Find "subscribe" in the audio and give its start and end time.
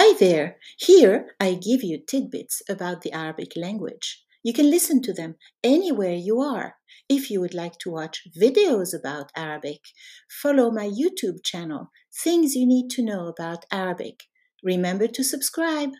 15.24-15.90